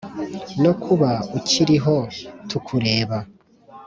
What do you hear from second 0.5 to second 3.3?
no kuba ukirihoo tukureba